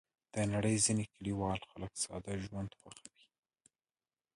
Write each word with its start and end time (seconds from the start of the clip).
د 0.33 0.35
نړۍ 0.53 0.75
ځینې 0.85 1.03
کلیوال 1.13 1.59
خلک 1.69 1.93
ساده 2.03 2.33
ژوند 2.43 2.71
خوښوي. 2.79 3.25